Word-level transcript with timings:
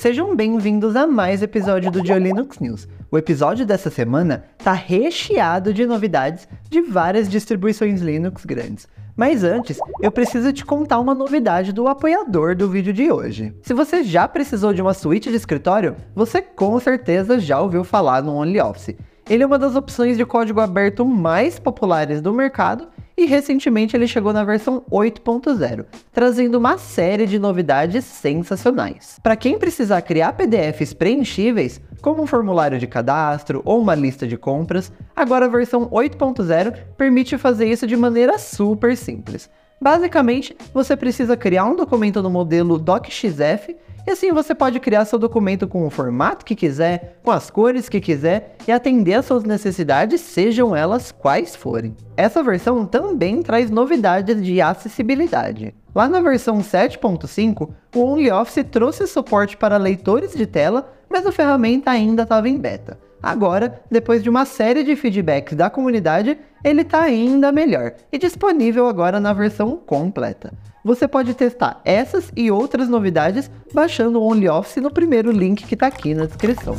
Sejam 0.00 0.34
bem-vindos 0.34 0.96
a 0.96 1.06
mais 1.06 1.42
episódio 1.42 1.90
do 1.90 2.00
Linux 2.00 2.58
News. 2.58 2.88
O 3.10 3.18
episódio 3.18 3.66
dessa 3.66 3.90
semana 3.90 4.44
tá 4.56 4.72
recheado 4.72 5.74
de 5.74 5.84
novidades 5.84 6.48
de 6.70 6.80
várias 6.80 7.28
distribuições 7.28 8.00
Linux 8.00 8.46
grandes. 8.46 8.88
Mas 9.14 9.44
antes, 9.44 9.78
eu 10.00 10.10
preciso 10.10 10.54
te 10.54 10.64
contar 10.64 10.98
uma 11.00 11.14
novidade 11.14 11.70
do 11.70 11.86
apoiador 11.86 12.56
do 12.56 12.66
vídeo 12.66 12.94
de 12.94 13.12
hoje. 13.12 13.54
Se 13.60 13.74
você 13.74 14.02
já 14.02 14.26
precisou 14.26 14.72
de 14.72 14.80
uma 14.80 14.94
suíte 14.94 15.28
de 15.28 15.36
escritório, 15.36 15.94
você 16.14 16.40
com 16.40 16.80
certeza 16.80 17.38
já 17.38 17.60
ouviu 17.60 17.84
falar 17.84 18.22
no 18.22 18.36
OnlyOffice. 18.36 18.96
Ele 19.28 19.42
é 19.42 19.46
uma 19.46 19.58
das 19.58 19.76
opções 19.76 20.16
de 20.16 20.24
código 20.24 20.60
aberto 20.60 21.04
mais 21.04 21.58
populares 21.58 22.22
do 22.22 22.32
mercado 22.32 22.88
e 23.20 23.26
recentemente 23.26 23.94
ele 23.94 24.06
chegou 24.06 24.32
na 24.32 24.42
versão 24.42 24.82
8.0, 24.90 25.84
trazendo 26.10 26.56
uma 26.56 26.78
série 26.78 27.26
de 27.26 27.38
novidades 27.38 28.02
sensacionais. 28.06 29.18
Para 29.22 29.36
quem 29.36 29.58
precisar 29.58 30.00
criar 30.00 30.32
PDFs 30.32 30.94
preenchíveis, 30.94 31.80
como 32.00 32.22
um 32.22 32.26
formulário 32.26 32.78
de 32.78 32.86
cadastro 32.86 33.60
ou 33.62 33.78
uma 33.78 33.94
lista 33.94 34.26
de 34.26 34.38
compras, 34.38 34.90
agora 35.14 35.44
a 35.44 35.50
versão 35.50 35.86
8.0 35.90 36.74
permite 36.96 37.36
fazer 37.36 37.68
isso 37.68 37.86
de 37.86 37.94
maneira 37.94 38.38
super 38.38 38.96
simples. 38.96 39.50
Basicamente, 39.80 40.54
você 40.74 40.94
precisa 40.94 41.36
criar 41.38 41.64
um 41.64 41.74
documento 41.74 42.22
no 42.22 42.28
modelo 42.28 42.78
DocXF 42.78 43.74
e 44.06 44.10
assim 44.10 44.30
você 44.30 44.54
pode 44.54 44.78
criar 44.78 45.06
seu 45.06 45.18
documento 45.18 45.66
com 45.66 45.86
o 45.86 45.90
formato 45.90 46.44
que 46.44 46.54
quiser, 46.54 47.18
com 47.22 47.30
as 47.30 47.48
cores 47.48 47.88
que 47.88 47.98
quiser 47.98 48.56
e 48.68 48.72
atender 48.72 49.14
às 49.14 49.24
suas 49.24 49.42
necessidades, 49.42 50.20
sejam 50.20 50.76
elas 50.76 51.10
quais 51.10 51.56
forem. 51.56 51.96
Essa 52.14 52.42
versão 52.42 52.84
também 52.84 53.42
traz 53.42 53.70
novidades 53.70 54.42
de 54.44 54.60
acessibilidade. 54.60 55.74
Lá 55.94 56.08
na 56.08 56.20
versão 56.20 56.58
7.5, 56.58 57.70
o 57.94 58.04
OnlyOffice 58.04 58.64
trouxe 58.64 59.06
suporte 59.06 59.56
para 59.56 59.78
leitores 59.78 60.34
de 60.34 60.46
tela, 60.46 60.92
mas 61.08 61.26
a 61.26 61.32
ferramenta 61.32 61.90
ainda 61.90 62.24
estava 62.24 62.48
em 62.48 62.58
beta. 62.58 62.98
Agora, 63.22 63.82
depois 63.90 64.22
de 64.22 64.30
uma 64.30 64.44
série 64.46 64.82
de 64.82 64.96
feedbacks 64.96 65.56
da 65.56 65.68
comunidade, 65.68 66.38
ele 66.64 66.82
está 66.82 67.02
ainda 67.02 67.52
melhor 67.52 67.94
e 68.10 68.18
disponível 68.18 68.86
agora 68.86 69.20
na 69.20 69.32
versão 69.32 69.76
completa. 69.76 70.52
Você 70.82 71.06
pode 71.06 71.34
testar 71.34 71.80
essas 71.84 72.32
e 72.34 72.50
outras 72.50 72.88
novidades 72.88 73.50
baixando 73.74 74.20
o 74.20 74.26
OnlyOffice 74.26 74.80
no 74.80 74.90
primeiro 74.90 75.30
link 75.30 75.66
que 75.66 75.74
está 75.74 75.88
aqui 75.88 76.14
na 76.14 76.24
descrição. 76.24 76.74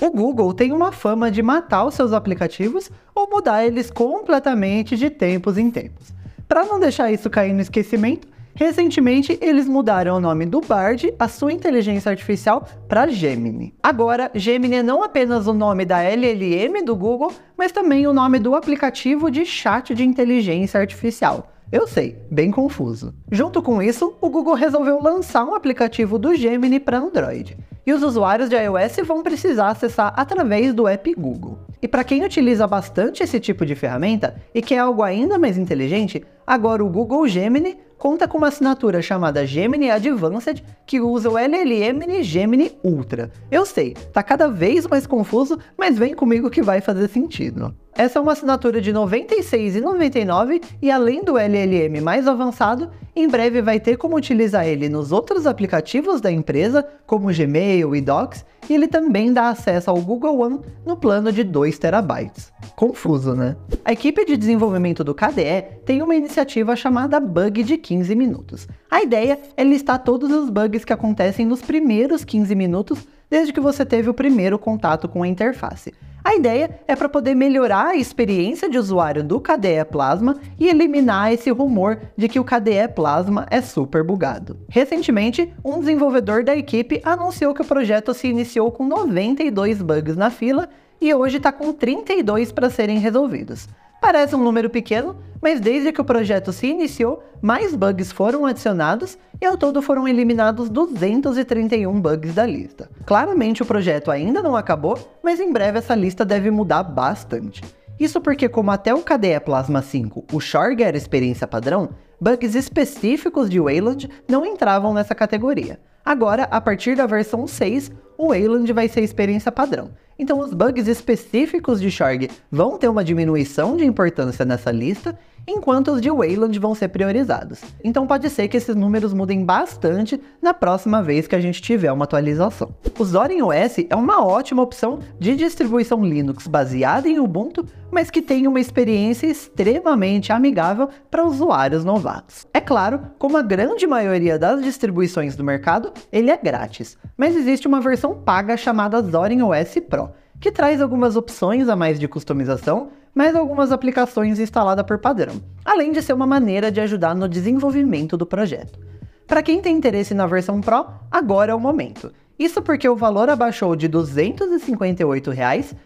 O 0.00 0.10
Google 0.10 0.54
tem 0.54 0.72
uma 0.72 0.92
fama 0.92 1.30
de 1.30 1.42
matar 1.42 1.84
os 1.84 1.94
seus 1.94 2.12
aplicativos 2.12 2.90
ou 3.12 3.28
mudar 3.28 3.64
eles 3.64 3.90
completamente 3.90 4.96
de 4.96 5.10
tempos 5.10 5.58
em 5.58 5.68
tempos. 5.68 6.14
Para 6.46 6.64
não 6.64 6.78
deixar 6.78 7.10
isso 7.10 7.28
cair 7.28 7.52
no 7.52 7.60
esquecimento, 7.60 8.28
Recentemente, 8.56 9.38
eles 9.42 9.68
mudaram 9.68 10.16
o 10.16 10.20
nome 10.20 10.46
do 10.46 10.62
Bard, 10.62 11.12
a 11.18 11.28
sua 11.28 11.52
inteligência 11.52 12.08
artificial, 12.08 12.66
para 12.88 13.06
Gemini. 13.06 13.74
Agora, 13.82 14.30
Gemini 14.34 14.76
é 14.76 14.82
não 14.82 15.02
apenas 15.02 15.46
o 15.46 15.52
nome 15.52 15.84
da 15.84 16.02
LLM 16.02 16.82
do 16.82 16.96
Google, 16.96 17.32
mas 17.54 17.70
também 17.70 18.06
o 18.06 18.14
nome 18.14 18.38
do 18.38 18.54
aplicativo 18.54 19.30
de 19.30 19.44
chat 19.44 19.94
de 19.94 20.02
inteligência 20.02 20.80
artificial. 20.80 21.52
Eu 21.70 21.86
sei, 21.86 22.16
bem 22.30 22.50
confuso. 22.50 23.12
Junto 23.30 23.60
com 23.60 23.82
isso, 23.82 24.16
o 24.22 24.30
Google 24.30 24.54
resolveu 24.54 25.02
lançar 25.02 25.44
um 25.44 25.54
aplicativo 25.54 26.18
do 26.18 26.34
Gemini 26.34 26.80
para 26.80 26.98
Android. 26.98 27.58
E 27.86 27.92
os 27.92 28.02
usuários 28.02 28.48
de 28.48 28.56
iOS 28.56 29.06
vão 29.06 29.22
precisar 29.22 29.68
acessar 29.68 30.14
através 30.16 30.72
do 30.72 30.88
app 30.88 31.14
Google. 31.14 31.58
E 31.82 31.86
para 31.86 32.04
quem 32.04 32.24
utiliza 32.24 32.66
bastante 32.66 33.22
esse 33.22 33.38
tipo 33.38 33.66
de 33.66 33.74
ferramenta 33.74 34.34
e 34.54 34.62
quer 34.62 34.78
algo 34.78 35.02
ainda 35.02 35.38
mais 35.38 35.58
inteligente, 35.58 36.24
agora 36.46 36.84
o 36.84 36.88
Google 36.88 37.26
Gemini 37.26 37.78
conta 37.98 38.28
com 38.28 38.38
uma 38.38 38.48
assinatura 38.48 39.02
chamada 39.02 39.46
Gemini 39.46 39.90
Advanced 39.90 40.62
que 40.86 41.00
usa 41.00 41.30
o 41.30 41.38
LLM 41.38 42.22
Gemini 42.22 42.72
Ultra. 42.84 43.30
Eu 43.50 43.66
sei, 43.66 43.94
tá 44.12 44.22
cada 44.22 44.48
vez 44.48 44.86
mais 44.86 45.06
confuso, 45.06 45.58
mas 45.76 45.98
vem 45.98 46.14
comigo 46.14 46.50
que 46.50 46.62
vai 46.62 46.80
fazer 46.80 47.08
sentido. 47.08 47.74
Essa 47.98 48.18
é 48.18 48.22
uma 48.22 48.32
assinatura 48.32 48.78
de 48.78 48.90
R$ 48.90 48.98
96,99 48.98 50.62
e 50.82 50.90
além 50.90 51.24
do 51.24 51.38
LLM 51.38 52.02
mais 52.02 52.28
avançado, 52.28 52.90
em 53.14 53.26
breve 53.26 53.62
vai 53.62 53.80
ter 53.80 53.96
como 53.96 54.16
utilizar 54.16 54.66
ele 54.66 54.86
nos 54.86 55.12
outros 55.12 55.46
aplicativos 55.46 56.20
da 56.20 56.30
empresa, 56.30 56.86
como 57.06 57.32
Gmail 57.32 57.96
e 57.96 58.02
Docs, 58.02 58.44
e 58.68 58.74
ele 58.74 58.86
também 58.86 59.32
dá 59.32 59.48
acesso 59.48 59.88
ao 59.88 59.98
Google 59.98 60.38
One 60.38 60.60
no 60.84 60.94
plano 60.94 61.32
de 61.32 61.42
2 61.42 61.78
terabytes. 61.78 62.52
Confuso, 62.76 63.34
né? 63.34 63.56
A 63.82 63.94
equipe 63.94 64.26
de 64.26 64.36
desenvolvimento 64.36 65.02
do 65.02 65.14
KDE 65.14 65.80
tem 65.86 66.02
uma 66.02 66.14
iniciativa 66.14 66.76
chamada 66.76 67.18
Bug 67.18 67.62
de 67.62 67.78
15 67.78 68.14
minutos. 68.14 68.68
A 68.90 69.02
ideia 69.02 69.38
é 69.56 69.64
listar 69.64 70.04
todos 70.04 70.30
os 70.30 70.50
bugs 70.50 70.84
que 70.84 70.92
acontecem 70.92 71.46
nos 71.46 71.62
primeiros 71.62 72.24
15 72.24 72.54
minutos 72.54 73.08
desde 73.30 73.54
que 73.54 73.60
você 73.60 73.86
teve 73.86 74.10
o 74.10 74.14
primeiro 74.14 74.58
contato 74.58 75.08
com 75.08 75.22
a 75.22 75.28
interface. 75.28 75.94
A 76.26 76.34
ideia 76.34 76.80
é 76.88 76.96
para 76.96 77.08
poder 77.08 77.36
melhorar 77.36 77.86
a 77.86 77.96
experiência 77.96 78.68
de 78.68 78.76
usuário 78.76 79.22
do 79.22 79.38
KDE 79.38 79.84
Plasma 79.88 80.36
e 80.58 80.66
eliminar 80.66 81.32
esse 81.32 81.50
rumor 81.50 82.00
de 82.16 82.28
que 82.28 82.40
o 82.40 82.44
KDE 82.44 82.88
Plasma 82.96 83.46
é 83.48 83.60
super 83.60 84.02
bugado. 84.02 84.58
Recentemente, 84.68 85.54
um 85.64 85.78
desenvolvedor 85.78 86.42
da 86.42 86.56
equipe 86.56 87.00
anunciou 87.04 87.54
que 87.54 87.62
o 87.62 87.64
projeto 87.64 88.12
se 88.12 88.26
iniciou 88.26 88.72
com 88.72 88.88
92 88.88 89.80
bugs 89.80 90.16
na 90.16 90.28
fila 90.28 90.68
e 91.00 91.14
hoje 91.14 91.36
está 91.36 91.52
com 91.52 91.72
32 91.72 92.50
para 92.50 92.70
serem 92.70 92.98
resolvidos. 92.98 93.68
Parece 94.00 94.34
um 94.36 94.42
número 94.42 94.70
pequeno, 94.70 95.16
mas 95.40 95.60
desde 95.60 95.92
que 95.92 96.00
o 96.00 96.04
projeto 96.04 96.52
se 96.52 96.66
iniciou, 96.66 97.22
mais 97.40 97.74
bugs 97.74 98.12
foram 98.12 98.46
adicionados 98.46 99.18
e 99.40 99.46
ao 99.46 99.56
todo 99.56 99.82
foram 99.82 100.06
eliminados 100.08 100.68
231 100.68 102.00
bugs 102.00 102.34
da 102.34 102.46
lista. 102.46 102.90
Claramente 103.04 103.62
o 103.62 103.66
projeto 103.66 104.10
ainda 104.10 104.42
não 104.42 104.56
acabou, 104.56 104.98
mas 105.22 105.40
em 105.40 105.52
breve 105.52 105.78
essa 105.78 105.94
lista 105.94 106.24
deve 106.24 106.50
mudar 106.50 106.82
bastante. 106.82 107.62
Isso 107.98 108.20
porque, 108.20 108.48
como 108.48 108.70
até 108.70 108.94
o 108.94 109.02
KDE 109.02 109.40
Plasma 109.44 109.80
5 109.80 110.26
o 110.32 110.40
Shorg 110.40 110.82
era 110.82 110.96
experiência 110.96 111.46
padrão, 111.46 111.90
bugs 112.20 112.54
específicos 112.54 113.48
de 113.48 113.58
Wayland 113.58 114.10
não 114.28 114.44
entravam 114.44 114.92
nessa 114.92 115.14
categoria. 115.14 115.80
Agora, 116.04 116.44
a 116.44 116.60
partir 116.60 116.94
da 116.94 117.06
versão 117.06 117.46
6, 117.46 117.90
o 118.18 118.28
Wayland 118.28 118.72
vai 118.72 118.88
ser 118.88 119.02
experiência 119.02 119.50
padrão. 119.50 119.90
Então 120.18 120.38
os 120.40 120.52
bugs 120.52 120.88
específicos 120.88 121.80
de 121.80 121.90
Shorg 121.90 122.30
vão 122.50 122.78
ter 122.78 122.88
uma 122.88 123.04
diminuição 123.04 123.76
de 123.76 123.84
importância 123.84 124.44
nessa 124.44 124.70
lista, 124.70 125.18
enquanto 125.46 125.92
os 125.92 126.00
de 126.00 126.10
Wayland 126.10 126.58
vão 126.58 126.74
ser 126.74 126.88
priorizados. 126.88 127.60
Então 127.84 128.06
pode 128.06 128.28
ser 128.30 128.48
que 128.48 128.56
esses 128.56 128.74
números 128.74 129.14
mudem 129.14 129.44
bastante 129.44 130.20
na 130.42 130.52
próxima 130.52 131.02
vez 131.02 131.26
que 131.26 131.36
a 131.36 131.40
gente 131.40 131.62
tiver 131.62 131.92
uma 131.92 132.04
atualização. 132.04 132.74
O 132.98 133.04
Zorin 133.04 133.42
OS 133.42 133.86
é 133.88 133.94
uma 133.94 134.24
ótima 134.24 134.62
opção 134.62 134.98
de 135.18 135.36
distribuição 135.36 136.04
Linux 136.04 136.46
baseada 136.46 137.08
em 137.08 137.20
Ubuntu, 137.20 137.64
mas 137.90 138.10
que 138.10 138.20
tem 138.20 138.46
uma 138.48 138.58
experiência 138.58 139.26
extremamente 139.26 140.32
amigável 140.32 140.88
para 141.10 141.24
usuários 141.24 141.84
novatos. 141.84 142.46
É 142.52 142.60
claro, 142.60 143.00
como 143.18 143.36
a 143.36 143.42
grande 143.42 143.86
maioria 143.86 144.38
das 144.38 144.62
distribuições 144.62 145.36
do 145.36 145.44
mercado, 145.44 145.92
ele 146.10 146.30
é 146.30 146.36
grátis, 146.36 146.98
mas 147.16 147.36
existe 147.36 147.68
uma 147.68 147.80
versão 147.80 148.14
paga 148.14 148.56
chamada 148.56 149.00
Zorin 149.00 149.42
OS 149.42 149.76
Pro, 149.88 150.05
que 150.40 150.52
traz 150.52 150.80
algumas 150.80 151.16
opções 151.16 151.68
a 151.68 151.76
mais 151.76 151.98
de 151.98 152.08
customização, 152.08 152.90
mas 153.14 153.34
algumas 153.34 153.72
aplicações 153.72 154.38
instaladas 154.38 154.84
por 154.84 154.98
padrão, 154.98 155.40
além 155.64 155.92
de 155.92 156.02
ser 156.02 156.12
uma 156.12 156.26
maneira 156.26 156.70
de 156.70 156.80
ajudar 156.80 157.14
no 157.14 157.28
desenvolvimento 157.28 158.16
do 158.16 158.26
projeto. 158.26 158.78
Para 159.26 159.42
quem 159.42 159.60
tem 159.60 159.76
interesse 159.76 160.14
na 160.14 160.26
versão 160.26 160.60
Pro, 160.60 160.86
agora 161.10 161.52
é 161.52 161.54
o 161.54 161.60
momento. 161.60 162.12
Isso 162.38 162.60
porque 162.60 162.86
o 162.86 162.94
valor 162.94 163.30
abaixou 163.30 163.74
de 163.74 163.86
R$ 163.86 163.92
258 163.92 165.30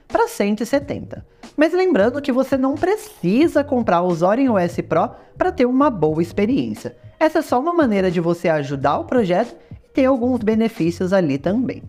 para 0.08 0.26
170. 0.26 1.24
Mas 1.56 1.72
lembrando 1.72 2.20
que 2.20 2.32
você 2.32 2.56
não 2.56 2.74
precisa 2.74 3.62
comprar 3.62 4.02
o 4.02 4.14
Zorin 4.14 4.48
OS 4.48 4.76
Pro 4.88 5.10
para 5.38 5.52
ter 5.52 5.66
uma 5.66 5.88
boa 5.88 6.20
experiência. 6.20 6.96
Essa 7.18 7.38
é 7.38 7.42
só 7.42 7.60
uma 7.60 7.72
maneira 7.72 8.10
de 8.10 8.20
você 8.20 8.48
ajudar 8.48 8.98
o 8.98 9.04
projeto 9.04 9.54
e 9.84 9.88
ter 9.90 10.06
alguns 10.06 10.40
benefícios 10.40 11.12
ali 11.12 11.38
também. 11.38 11.82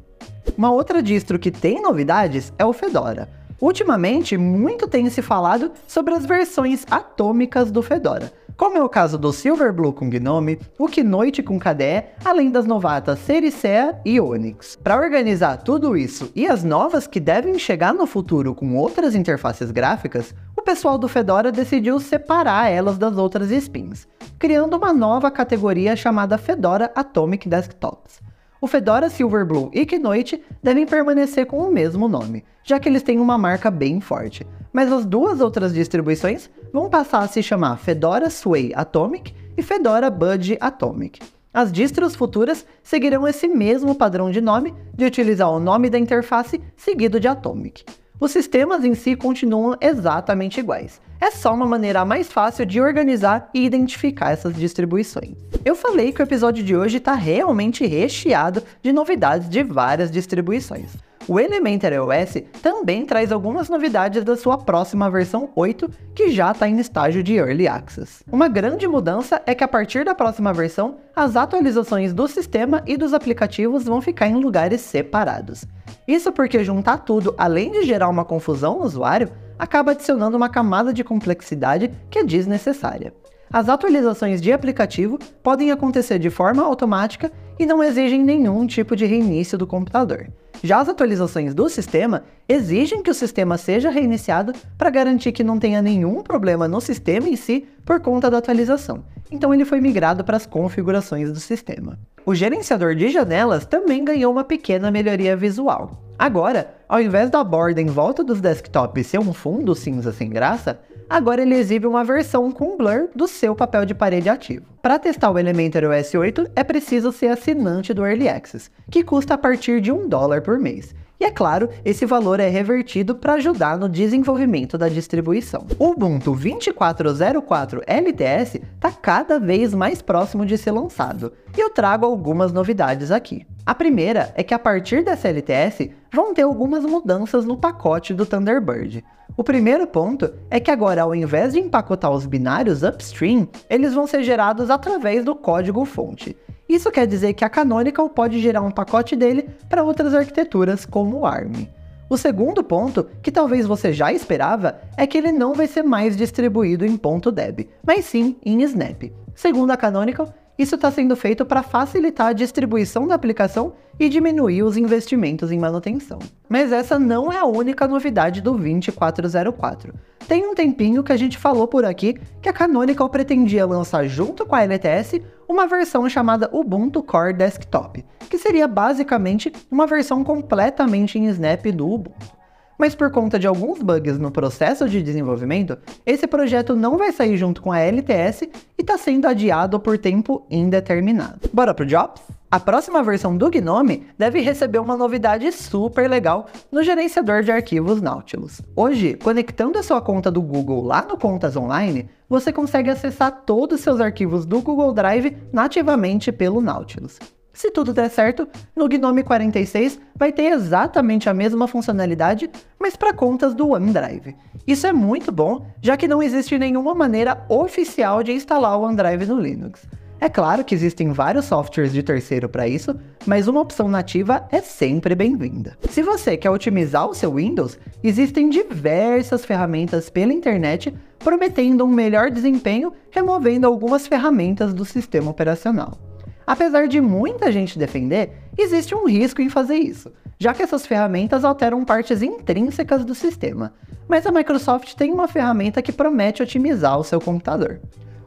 Uma 0.57 0.71
outra 0.71 1.01
distro 1.01 1.39
que 1.39 1.51
tem 1.51 1.81
novidades 1.81 2.51
é 2.57 2.65
o 2.65 2.73
Fedora. 2.73 3.29
Ultimamente, 3.61 4.37
muito 4.37 4.87
tem 4.87 5.07
se 5.09 5.21
falado 5.21 5.71
sobre 5.87 6.15
as 6.15 6.25
versões 6.25 6.83
atômicas 6.89 7.71
do 7.71 7.83
Fedora, 7.83 8.33
como 8.57 8.75
é 8.75 8.83
o 8.83 8.89
caso 8.89 9.19
do 9.19 9.31
Silverblue 9.31 9.93
com 9.93 10.09
Gnome, 10.09 10.59
o 10.79 10.87
Kinoite 10.87 11.43
com 11.43 11.59
KDE, 11.59 12.05
além 12.25 12.49
das 12.49 12.65
novatas 12.65 13.19
Sericea 13.19 13.99
e 14.03 14.19
Onyx. 14.19 14.75
Para 14.83 14.97
organizar 14.97 15.57
tudo 15.57 15.95
isso 15.95 16.31
e 16.35 16.47
as 16.47 16.63
novas 16.63 17.05
que 17.05 17.19
devem 17.19 17.57
chegar 17.59 17.93
no 17.93 18.07
futuro 18.07 18.55
com 18.55 18.75
outras 18.75 19.13
interfaces 19.13 19.69
gráficas, 19.69 20.33
o 20.57 20.61
pessoal 20.63 20.97
do 20.97 21.07
Fedora 21.07 21.51
decidiu 21.51 21.99
separar 21.99 22.69
elas 22.69 22.97
das 22.97 23.15
outras 23.15 23.51
spins, 23.51 24.07
criando 24.39 24.75
uma 24.75 24.91
nova 24.91 25.29
categoria 25.29 25.95
chamada 25.95 26.37
Fedora 26.37 26.91
Atomic 26.95 27.47
Desktops 27.47 28.30
o 28.61 28.67
Fedora 28.67 29.09
Silverblue 29.09 29.71
e 29.73 29.87
Kinoite 29.87 30.41
devem 30.61 30.85
permanecer 30.85 31.47
com 31.47 31.57
o 31.57 31.71
mesmo 31.71 32.07
nome, 32.07 32.45
já 32.63 32.79
que 32.79 32.87
eles 32.87 33.01
têm 33.01 33.19
uma 33.19 33.35
marca 33.35 33.71
bem 33.71 33.99
forte. 33.99 34.45
Mas 34.71 34.91
as 34.91 35.03
duas 35.03 35.41
outras 35.41 35.73
distribuições 35.73 36.47
vão 36.71 36.87
passar 36.87 37.23
a 37.23 37.27
se 37.27 37.41
chamar 37.41 37.77
Fedora 37.77 38.29
Sway 38.29 38.71
Atomic 38.75 39.33
e 39.57 39.63
Fedora 39.63 40.11
Bud 40.11 40.57
Atomic. 40.61 41.19
As 41.51 41.71
distros 41.71 42.15
futuras 42.15 42.63
seguirão 42.83 43.27
esse 43.27 43.47
mesmo 43.47 43.95
padrão 43.95 44.29
de 44.29 44.39
nome 44.39 44.73
de 44.93 45.05
utilizar 45.05 45.49
o 45.49 45.59
nome 45.59 45.89
da 45.89 45.97
interface 45.97 46.61
seguido 46.77 47.19
de 47.19 47.27
Atomic. 47.27 47.83
Os 48.21 48.29
sistemas 48.29 48.85
em 48.85 48.93
si 48.93 49.15
continuam 49.15 49.75
exatamente 49.81 50.59
iguais. 50.59 51.01
É 51.19 51.31
só 51.31 51.55
uma 51.55 51.65
maneira 51.65 52.05
mais 52.05 52.31
fácil 52.31 52.67
de 52.67 52.79
organizar 52.79 53.49
e 53.51 53.65
identificar 53.65 54.29
essas 54.29 54.55
distribuições. 54.55 55.35
Eu 55.65 55.75
falei 55.75 56.11
que 56.11 56.21
o 56.21 56.23
episódio 56.23 56.63
de 56.63 56.75
hoje 56.77 56.97
está 56.97 57.15
realmente 57.15 57.83
recheado 57.83 58.61
de 58.83 58.93
novidades 58.93 59.49
de 59.49 59.63
várias 59.63 60.11
distribuições. 60.11 60.91
O 61.27 61.39
Elementary 61.39 61.97
OS 61.99 62.43
também 62.61 63.05
traz 63.05 63.31
algumas 63.31 63.69
novidades 63.69 64.23
da 64.23 64.35
sua 64.35 64.57
próxima 64.57 65.09
versão 65.09 65.49
8, 65.55 65.89
que 66.15 66.31
já 66.31 66.51
está 66.51 66.67
em 66.67 66.79
estágio 66.79 67.21
de 67.21 67.35
Early 67.35 67.67
Access. 67.67 68.23
Uma 68.31 68.47
grande 68.47 68.87
mudança 68.87 69.41
é 69.45 69.53
que 69.53 69.63
a 69.63 69.67
partir 69.67 70.03
da 70.03 70.15
próxima 70.15 70.51
versão, 70.51 70.97
as 71.15 71.35
atualizações 71.35 72.11
do 72.11 72.27
sistema 72.27 72.83
e 72.87 72.97
dos 72.97 73.13
aplicativos 73.13 73.85
vão 73.85 74.01
ficar 74.01 74.27
em 74.27 74.41
lugares 74.41 74.81
separados. 74.81 75.63
Isso 76.07 76.31
porque 76.31 76.63
juntar 76.63 76.97
tudo, 76.99 77.35
além 77.37 77.71
de 77.71 77.83
gerar 77.83 78.09
uma 78.09 78.25
confusão 78.25 78.79
no 78.79 78.85
usuário, 78.85 79.29
acaba 79.59 79.91
adicionando 79.91 80.35
uma 80.35 80.49
camada 80.49 80.91
de 80.91 81.03
complexidade 81.03 81.91
que 82.09 82.19
é 82.19 82.23
desnecessária. 82.23 83.13
As 83.53 83.69
atualizações 83.69 84.41
de 84.41 84.51
aplicativo 84.51 85.19
podem 85.43 85.71
acontecer 85.71 86.17
de 86.17 86.29
forma 86.29 86.63
automática 86.63 87.31
e 87.59 87.65
não 87.65 87.83
exigem 87.83 88.23
nenhum 88.23 88.65
tipo 88.65 88.95
de 88.95 89.05
reinício 89.05 89.57
do 89.57 89.67
computador. 89.67 90.27
Já 90.63 90.79
as 90.79 90.89
atualizações 90.89 91.55
do 91.55 91.67
sistema 91.69 92.23
exigem 92.47 93.01
que 93.01 93.09
o 93.09 93.15
sistema 93.15 93.57
seja 93.57 93.89
reiniciado 93.89 94.53
para 94.77 94.91
garantir 94.91 95.31
que 95.31 95.43
não 95.43 95.57
tenha 95.57 95.81
nenhum 95.81 96.21
problema 96.21 96.67
no 96.67 96.79
sistema 96.79 97.27
em 97.27 97.35
si 97.35 97.67
por 97.83 97.99
conta 97.99 98.29
da 98.29 98.37
atualização. 98.37 99.03
Então 99.31 99.51
ele 99.53 99.65
foi 99.65 99.81
migrado 99.81 100.23
para 100.23 100.37
as 100.37 100.45
configurações 100.45 101.31
do 101.31 101.39
sistema. 101.39 101.97
O 102.23 102.35
gerenciador 102.35 102.93
de 102.93 103.09
janelas 103.09 103.65
também 103.65 104.05
ganhou 104.05 104.31
uma 104.31 104.43
pequena 104.43 104.91
melhoria 104.91 105.35
visual. 105.35 106.03
Agora, 106.19 106.75
ao 106.87 107.01
invés 107.01 107.31
da 107.31 107.43
borda 107.43 107.81
em 107.81 107.87
volta 107.87 108.23
dos 108.23 108.39
desktops 108.39 109.07
ser 109.07 109.19
um 109.19 109.33
fundo 109.33 109.73
cinza 109.73 110.11
sem 110.11 110.29
graça, 110.29 110.79
agora 111.11 111.41
ele 111.41 111.55
exibe 111.55 111.85
uma 111.85 112.05
versão 112.05 112.49
com 112.51 112.77
blur 112.77 113.09
do 113.13 113.27
seu 113.27 113.53
papel 113.53 113.85
de 113.85 113.93
parede 113.93 114.29
ativo. 114.29 114.65
Para 114.81 114.97
testar 114.97 115.29
o 115.29 115.37
Elementor 115.37 115.83
OS 115.83 116.15
8, 116.15 116.51
é 116.55 116.63
preciso 116.63 117.11
ser 117.11 117.27
assinante 117.27 117.93
do 117.93 118.05
Early 118.05 118.29
Access, 118.29 118.71
que 118.89 119.03
custa 119.03 119.33
a 119.33 119.37
partir 119.37 119.81
de 119.81 119.91
um 119.91 120.07
dólar 120.07 120.41
por 120.41 120.57
mês. 120.57 120.95
E 121.19 121.25
é 121.25 121.29
claro, 121.29 121.69
esse 121.85 122.03
valor 122.03 122.39
é 122.39 122.47
revertido 122.47 123.13
para 123.13 123.33
ajudar 123.33 123.77
no 123.77 123.87
desenvolvimento 123.87 124.75
da 124.75 124.89
distribuição. 124.89 125.67
O 125.77 125.89
Ubuntu 125.89 126.33
24.04 126.33 127.83
LTS 127.85 128.55
está 128.55 128.91
cada 128.91 129.37
vez 129.39 129.71
mais 129.71 130.01
próximo 130.01 130.45
de 130.47 130.57
ser 130.57 130.71
lançado, 130.71 131.31
e 131.55 131.61
eu 131.61 131.69
trago 131.69 132.07
algumas 132.07 132.51
novidades 132.51 133.11
aqui. 133.11 133.45
A 133.63 133.75
primeira 133.75 134.33
é 134.33 134.41
que 134.41 134.55
a 134.55 134.57
partir 134.57 135.03
dessa 135.03 135.27
LTS 135.27 135.91
vão 136.11 136.33
ter 136.33 136.41
algumas 136.41 136.83
mudanças 136.83 137.45
no 137.45 137.55
pacote 137.55 138.15
do 138.15 138.25
Thunderbird. 138.25 139.03
O 139.41 139.43
primeiro 139.43 139.87
ponto 139.87 140.31
é 140.51 140.59
que 140.59 140.69
agora, 140.69 141.01
ao 141.01 141.15
invés 141.15 141.53
de 141.53 141.59
empacotar 141.59 142.11
os 142.11 142.27
binários 142.27 142.83
upstream, 142.83 143.49
eles 143.67 143.91
vão 143.91 144.05
ser 144.05 144.21
gerados 144.21 144.69
através 144.69 145.25
do 145.25 145.33
código-fonte. 145.33 146.37
Isso 146.69 146.91
quer 146.91 147.07
dizer 147.07 147.33
que 147.33 147.43
a 147.43 147.49
Canonical 147.49 148.07
pode 148.07 148.39
gerar 148.39 148.61
um 148.61 148.69
pacote 148.69 149.15
dele 149.15 149.49
para 149.67 149.81
outras 149.81 150.13
arquiteturas, 150.13 150.85
como 150.85 151.17
o 151.17 151.25
ARM. 151.25 151.67
O 152.07 152.17
segundo 152.17 152.63
ponto, 152.63 153.07
que 153.23 153.31
talvez 153.31 153.65
você 153.65 153.91
já 153.91 154.13
esperava, 154.13 154.79
é 154.95 155.07
que 155.07 155.17
ele 155.17 155.31
não 155.31 155.55
vai 155.55 155.65
ser 155.65 155.81
mais 155.81 156.15
distribuído 156.15 156.85
em 156.85 156.95
.deb, 157.33 157.67
mas 157.83 158.05
sim 158.05 158.35
em 158.45 158.61
Snap. 158.61 159.11
Segundo 159.33 159.71
a 159.71 159.75
Canonical, 159.75 160.31
isso 160.61 160.75
está 160.75 160.91
sendo 160.91 161.15
feito 161.15 161.45
para 161.45 161.63
facilitar 161.63 162.27
a 162.27 162.33
distribuição 162.33 163.07
da 163.07 163.15
aplicação 163.15 163.73
e 163.99 164.07
diminuir 164.07 164.63
os 164.63 164.77
investimentos 164.77 165.51
em 165.51 165.59
manutenção. 165.59 166.19
Mas 166.47 166.71
essa 166.71 166.99
não 166.99 167.31
é 167.31 167.37
a 167.39 167.45
única 167.45 167.87
novidade 167.87 168.41
do 168.41 168.51
2404. 168.51 169.93
Tem 170.27 170.45
um 170.45 170.55
tempinho 170.55 171.03
que 171.03 171.11
a 171.11 171.17
gente 171.17 171.37
falou 171.37 171.67
por 171.67 171.83
aqui 171.83 172.17
que 172.41 172.47
a 172.47 172.53
Canonical 172.53 173.09
pretendia 173.09 173.65
lançar 173.65 174.07
junto 174.07 174.45
com 174.45 174.55
a 174.55 174.61
LTS 174.61 175.21
uma 175.47 175.67
versão 175.67 176.07
chamada 176.07 176.49
Ubuntu 176.53 177.03
Core 177.03 177.33
Desktop, 177.33 178.05
que 178.29 178.37
seria 178.37 178.67
basicamente 178.67 179.51
uma 179.69 179.85
versão 179.85 180.23
completamente 180.23 181.19
em 181.19 181.25
Snap 181.25 181.65
do 181.65 181.89
Ubuntu 181.89 182.40
mas 182.81 182.95
por 182.95 183.11
conta 183.11 183.37
de 183.37 183.45
alguns 183.45 183.79
bugs 183.79 184.17
no 184.17 184.31
processo 184.31 184.89
de 184.89 185.03
desenvolvimento, 185.03 185.77
esse 186.03 186.25
projeto 186.25 186.75
não 186.75 186.97
vai 186.97 187.11
sair 187.11 187.37
junto 187.37 187.61
com 187.61 187.71
a 187.71 187.77
LTS 187.77 188.41
e 188.41 188.81
está 188.81 188.97
sendo 188.97 189.27
adiado 189.27 189.79
por 189.79 189.99
tempo 189.99 190.47
indeterminado. 190.49 191.47
Bora 191.53 191.75
pro 191.75 191.85
Jobs? 191.85 192.23
A 192.49 192.59
próxima 192.59 193.03
versão 193.03 193.37
do 193.37 193.51
Gnome 193.51 194.07
deve 194.17 194.41
receber 194.41 194.79
uma 194.79 194.97
novidade 194.97 195.51
super 195.51 196.09
legal 196.09 196.47
no 196.71 196.81
gerenciador 196.81 197.43
de 197.43 197.51
arquivos 197.51 198.01
Nautilus. 198.01 198.63
Hoje, 198.75 199.13
conectando 199.13 199.77
a 199.77 199.83
sua 199.83 200.01
conta 200.01 200.31
do 200.31 200.41
Google 200.41 200.83
lá 200.83 201.05
no 201.07 201.19
Contas 201.19 201.55
Online, 201.55 202.09
você 202.27 202.51
consegue 202.51 202.89
acessar 202.89 203.43
todos 203.45 203.77
os 203.77 203.83
seus 203.83 204.01
arquivos 204.01 204.43
do 204.43 204.59
Google 204.59 204.91
Drive 204.91 205.37
nativamente 205.53 206.31
pelo 206.31 206.59
Nautilus. 206.59 207.19
Se 207.53 207.69
tudo 207.69 207.93
der 207.93 208.09
certo, 208.09 208.47
no 208.75 208.87
Gnome 208.87 209.23
46 209.23 209.99
vai 210.15 210.31
ter 210.31 210.51
exatamente 210.51 211.29
a 211.29 211.33
mesma 211.33 211.67
funcionalidade, 211.67 212.49
mas 212.79 212.95
para 212.95 213.13
contas 213.13 213.53
do 213.53 213.69
OneDrive. 213.69 214.35
Isso 214.65 214.87
é 214.87 214.93
muito 214.93 215.31
bom, 215.31 215.65
já 215.81 215.97
que 215.97 216.07
não 216.07 216.23
existe 216.23 216.57
nenhuma 216.57 216.95
maneira 216.95 217.45
oficial 217.49 218.23
de 218.23 218.31
instalar 218.31 218.77
o 218.77 218.83
OneDrive 218.83 219.25
no 219.25 219.39
Linux. 219.39 219.85
É 220.19 220.29
claro 220.29 220.63
que 220.63 220.75
existem 220.75 221.11
vários 221.11 221.45
softwares 221.45 221.91
de 221.91 222.03
terceiro 222.03 222.47
para 222.47 222.67
isso, 222.67 222.95
mas 223.25 223.47
uma 223.47 223.59
opção 223.59 223.89
nativa 223.89 224.47
é 224.51 224.61
sempre 224.61 225.15
bem-vinda. 225.15 225.75
Se 225.89 226.03
você 226.03 226.37
quer 226.37 226.51
otimizar 226.51 227.09
o 227.09 227.15
seu 227.15 227.33
Windows, 227.33 227.79
existem 228.03 228.47
diversas 228.47 229.43
ferramentas 229.43 230.11
pela 230.11 230.31
internet 230.31 230.93
prometendo 231.17 231.83
um 231.83 231.87
melhor 231.87 232.29
desempenho, 232.29 232.93
removendo 233.09 233.65
algumas 233.65 234.05
ferramentas 234.05 234.75
do 234.75 234.85
sistema 234.85 235.31
operacional. 235.31 236.10
Apesar 236.45 236.87
de 236.87 236.99
muita 236.99 237.51
gente 237.51 237.77
defender, 237.77 238.31
existe 238.57 238.95
um 238.95 239.07
risco 239.07 239.41
em 239.41 239.49
fazer 239.49 239.75
isso, 239.75 240.11
já 240.39 240.53
que 240.53 240.63
essas 240.63 240.85
ferramentas 240.85 241.43
alteram 241.43 241.85
partes 241.85 242.21
intrínsecas 242.21 243.05
do 243.05 243.15
sistema. 243.15 243.73
Mas 244.07 244.25
a 244.25 244.31
Microsoft 244.31 244.95
tem 244.95 245.11
uma 245.11 245.27
ferramenta 245.27 245.81
que 245.81 245.91
promete 245.91 246.43
otimizar 246.43 246.99
o 246.99 247.03
seu 247.03 247.21
computador. 247.21 247.79